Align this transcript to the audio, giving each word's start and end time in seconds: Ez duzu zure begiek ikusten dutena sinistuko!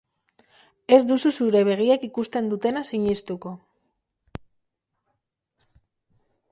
Ez 0.95 0.97
duzu 1.09 1.31
zure 1.33 1.61
begiek 1.67 2.07
ikusten 2.07 2.49
dutena 2.55 2.83
sinistuko! 2.91 3.55